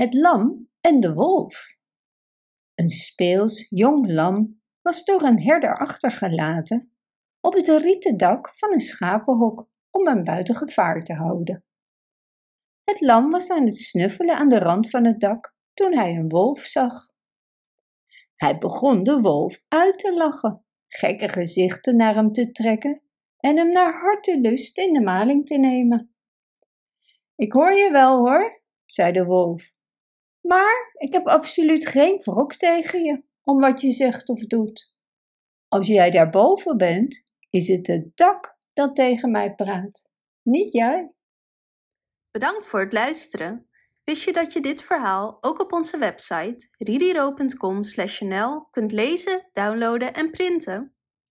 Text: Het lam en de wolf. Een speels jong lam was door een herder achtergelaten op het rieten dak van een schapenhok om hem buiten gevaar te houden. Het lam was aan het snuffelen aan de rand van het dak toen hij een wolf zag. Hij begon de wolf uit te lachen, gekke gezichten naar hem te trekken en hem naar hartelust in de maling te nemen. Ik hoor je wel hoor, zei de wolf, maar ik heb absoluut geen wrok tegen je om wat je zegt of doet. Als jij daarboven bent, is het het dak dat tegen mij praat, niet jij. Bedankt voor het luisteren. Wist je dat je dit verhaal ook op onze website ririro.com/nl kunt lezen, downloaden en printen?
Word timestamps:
Het 0.00 0.14
lam 0.14 0.68
en 0.80 1.00
de 1.00 1.14
wolf. 1.14 1.76
Een 2.74 2.88
speels 2.88 3.66
jong 3.68 4.12
lam 4.12 4.62
was 4.82 5.04
door 5.04 5.22
een 5.22 5.42
herder 5.42 5.78
achtergelaten 5.78 6.88
op 7.40 7.54
het 7.54 7.68
rieten 7.68 8.16
dak 8.16 8.58
van 8.58 8.72
een 8.72 8.80
schapenhok 8.80 9.68
om 9.90 10.06
hem 10.06 10.24
buiten 10.24 10.54
gevaar 10.54 11.04
te 11.04 11.14
houden. 11.14 11.64
Het 12.84 13.00
lam 13.00 13.30
was 13.30 13.50
aan 13.50 13.64
het 13.64 13.76
snuffelen 13.76 14.36
aan 14.36 14.48
de 14.48 14.58
rand 14.58 14.90
van 14.90 15.04
het 15.04 15.20
dak 15.20 15.54
toen 15.74 15.94
hij 15.94 16.16
een 16.16 16.28
wolf 16.28 16.60
zag. 16.60 17.10
Hij 18.36 18.58
begon 18.58 19.02
de 19.02 19.20
wolf 19.20 19.62
uit 19.68 19.98
te 19.98 20.14
lachen, 20.14 20.64
gekke 20.88 21.28
gezichten 21.28 21.96
naar 21.96 22.14
hem 22.14 22.32
te 22.32 22.52
trekken 22.52 23.02
en 23.36 23.56
hem 23.56 23.68
naar 23.68 24.00
hartelust 24.00 24.78
in 24.78 24.92
de 24.92 25.02
maling 25.02 25.46
te 25.46 25.58
nemen. 25.58 26.14
Ik 27.34 27.52
hoor 27.52 27.72
je 27.72 27.90
wel 27.90 28.18
hoor, 28.18 28.62
zei 28.86 29.12
de 29.12 29.24
wolf, 29.24 29.78
maar 30.40 30.92
ik 30.92 31.12
heb 31.12 31.26
absoluut 31.26 31.86
geen 31.86 32.20
wrok 32.24 32.54
tegen 32.54 33.02
je 33.02 33.22
om 33.42 33.60
wat 33.60 33.80
je 33.80 33.90
zegt 33.90 34.28
of 34.28 34.46
doet. 34.46 34.94
Als 35.68 35.86
jij 35.86 36.10
daarboven 36.10 36.76
bent, 36.76 37.24
is 37.50 37.68
het 37.68 37.86
het 37.86 38.16
dak 38.16 38.56
dat 38.72 38.94
tegen 38.94 39.30
mij 39.30 39.54
praat, 39.54 40.08
niet 40.42 40.72
jij. 40.72 41.12
Bedankt 42.30 42.66
voor 42.66 42.80
het 42.80 42.92
luisteren. 42.92 43.68
Wist 44.04 44.24
je 44.24 44.32
dat 44.32 44.52
je 44.52 44.60
dit 44.60 44.82
verhaal 44.82 45.38
ook 45.40 45.60
op 45.60 45.72
onze 45.72 45.98
website 45.98 46.68
ririro.com/nl 46.78 48.66
kunt 48.70 48.92
lezen, 48.92 49.48
downloaden 49.52 50.14
en 50.14 50.30
printen? 50.30 50.94